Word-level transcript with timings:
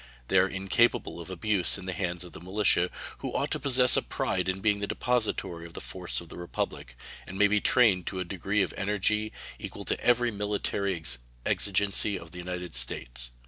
They 0.29 0.39
are 0.39 0.47
incapable 0.47 1.21
of 1.21 1.29
abuse 1.29 1.77
in 1.77 1.85
the 1.85 1.93
hands 1.93 2.23
of 2.23 2.31
the 2.31 2.41
militia, 2.41 2.89
who 3.19 3.31
ought 3.33 3.51
to 3.51 3.59
possess 3.59 3.95
a 3.95 4.01
pride 4.01 4.49
in 4.49 4.59
being 4.59 4.79
the 4.79 4.87
depository 4.87 5.63
of 5.67 5.75
the 5.75 5.79
force 5.79 6.19
of 6.19 6.27
the 6.27 6.37
Republic, 6.37 6.97
and 7.27 7.37
may 7.37 7.47
be 7.47 7.61
trained 7.61 8.07
to 8.07 8.19
a 8.19 8.25
degree 8.25 8.63
of 8.63 8.73
energy 8.75 9.31
equal 9.59 9.85
to 9.85 9.99
every 10.01 10.31
military 10.31 10.99
exigency 11.45 12.17
of 12.17 12.31
the 12.31 12.39
United 12.39 12.75
States. 12.75 13.29